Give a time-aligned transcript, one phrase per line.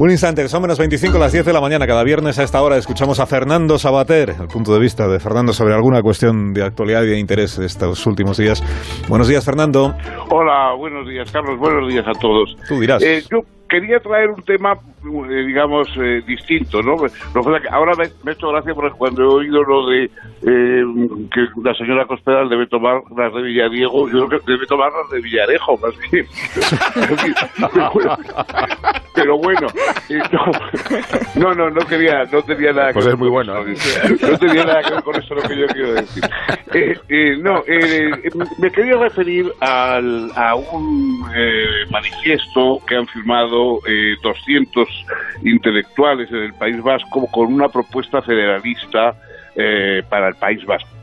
[0.00, 1.86] Un instante, son menos 25 a las 10 de la mañana.
[1.86, 5.52] Cada viernes a esta hora escuchamos a Fernando Sabater, el punto de vista de Fernando
[5.52, 8.62] sobre alguna cuestión de actualidad y de interés de estos últimos días.
[9.10, 9.94] Buenos días, Fernando.
[10.30, 11.58] Hola, buenos días, Carlos.
[11.58, 12.56] Buenos días a todos.
[12.66, 13.02] Tú dirás.
[13.02, 16.96] Eh, yo quería traer un tema, eh, digamos, eh, distinto, ¿no?
[17.34, 20.82] Lo que ahora me, me, he hecho gracia porque cuando he oído lo de eh,
[21.30, 25.10] que la señora Cospedal debe tomar las de Villadiego, yo creo que debe tomar las
[25.10, 26.26] de Villarejo, más bien.
[29.14, 29.66] Pero bueno,
[31.34, 33.14] no, no, no quería, no tenía nada pues que ver.
[33.14, 33.54] Es muy bueno.
[33.64, 36.22] No tenía nada que ver con eso lo que yo quiero decir.
[37.42, 37.62] no,
[38.58, 41.24] me quería referir al, a un
[41.90, 44.88] manifiesto que han firmado eh, 200
[45.44, 49.14] intelectuales en el País Vasco con una propuesta federalista
[49.56, 50.99] eh, para el País Vasco.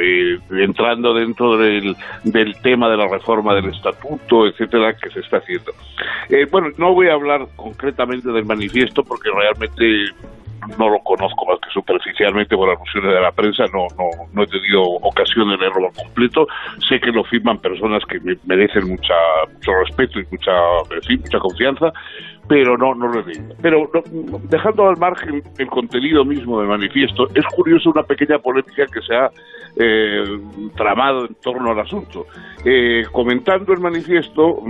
[0.00, 5.36] Eh, entrando dentro del, del, tema de la reforma del estatuto, etcétera, que se está
[5.38, 5.72] haciendo.
[6.28, 10.12] Eh, bueno, no voy a hablar concretamente del manifiesto porque realmente
[10.78, 14.82] no lo conozco más superficialmente por alusiones de la prensa, no, no, no he tenido
[14.82, 16.46] ocasión de leerlo completo.
[16.88, 19.14] Sé que lo firman personas que me merecen mucha,
[19.52, 20.52] mucho respeto y mucha,
[21.10, 21.92] mucha confianza,
[22.48, 23.54] pero no, no lo he leído.
[23.60, 24.02] Pero no,
[24.48, 29.14] dejando al margen el contenido mismo del manifiesto, es curioso una pequeña polémica que se
[29.16, 29.30] ha
[29.76, 30.24] eh,
[30.76, 32.26] tramado en torno al asunto.
[32.64, 34.62] Eh, comentando el manifiesto,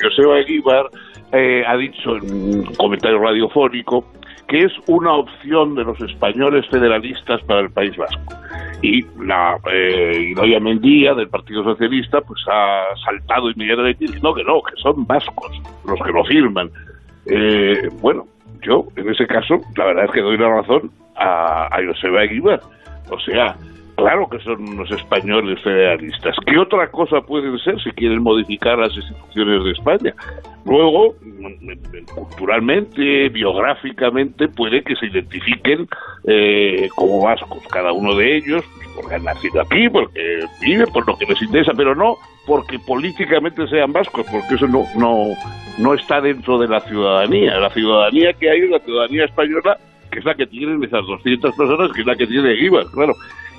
[0.00, 0.86] Joseba Eguíbar
[1.32, 4.04] eh, ha dicho en un comentario radiofónico
[4.48, 8.34] que es una opción de los españoles federalistas para el País Vasco.
[8.82, 14.74] Y la eh, Mendía, del Partido Socialista, pues ha saltado inmediatamente diciendo que no, que
[14.82, 16.70] son vascos los que lo firman.
[17.26, 18.26] Eh, bueno,
[18.62, 22.60] yo en ese caso, la verdad es que doy la razón a, a Joseba Aguilar.
[23.10, 23.56] O sea,
[24.02, 26.36] claro que son unos españoles federalistas.
[26.46, 30.14] ¿Qué otra cosa pueden ser si quieren modificar las instituciones de España?
[30.64, 31.14] Luego,
[32.14, 35.88] culturalmente, biográficamente, puede que se identifiquen
[36.24, 41.16] eh, como vascos, cada uno de ellos, porque han nacido aquí, porque viven, por lo
[41.16, 42.16] que les interesa, pero no
[42.46, 45.28] porque políticamente sean vascos, porque eso no, no,
[45.78, 47.58] no está dentro de la ciudadanía.
[47.58, 49.78] La ciudadanía que hay es la ciudadanía española,
[50.12, 53.14] que es la que tienen esas 200 personas, que es la que tiene Guibas, claro.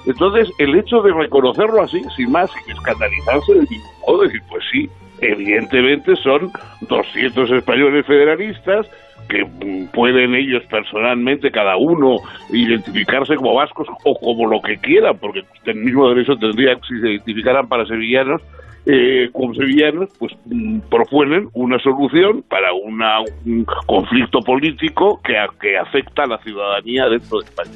[0.06, 4.64] Entonces, el hecho de reconocerlo así, sin más, sin escandalizarse, de ningún modo, decir, pues
[4.72, 4.90] sí,
[5.22, 8.88] evidentemente son 200 españoles federalistas
[9.30, 9.46] que
[9.94, 12.18] pueden ellos personalmente, cada uno,
[12.52, 17.12] identificarse como vascos o como lo que quieran, porque el mismo derecho tendría, si se
[17.12, 18.41] identificaran para sevillanos,
[18.85, 20.33] eh, como sevillanos, pues
[20.89, 27.39] proponen una solución para una, un conflicto político que, que afecta a la ciudadanía dentro
[27.39, 27.72] de España.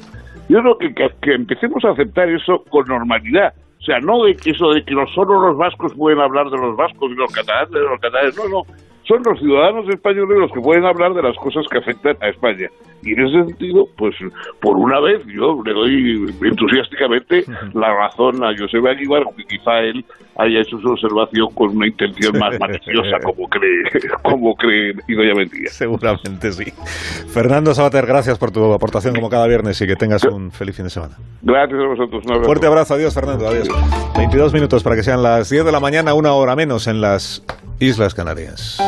[0.48, 3.54] Yo creo que, que, que empecemos a aceptar eso con normalidad.
[3.80, 6.58] O sea, no de que eso de que no solo los vascos pueden hablar de
[6.58, 8.87] los vascos y los catalanes de los catalanes, no, no.
[9.08, 12.68] Son los ciudadanos españoles los que pueden hablar de las cosas que afectan a España.
[13.02, 14.14] Y en ese sentido, pues
[14.60, 20.04] por una vez yo le doy entusiásticamente la razón a José Aguilar, aunque quizá él
[20.36, 23.82] haya hecho su observación con una intención más maliciosa, como cree,
[24.22, 25.70] como cree Idoia Mentira.
[25.70, 26.70] Seguramente sí.
[27.28, 30.84] Fernando Sabater, gracias por tu aportación como cada viernes y que tengas un feliz fin
[30.84, 31.16] de semana.
[31.40, 32.24] Gracias a vosotros.
[32.26, 32.46] Un abrazo.
[32.46, 32.94] Fuerte abrazo.
[32.94, 33.48] Adiós, Fernando.
[33.48, 33.68] Adiós.
[34.18, 37.42] 22 minutos para que sean las 10 de la mañana, una hora menos en las
[37.80, 38.78] Islas Canarias.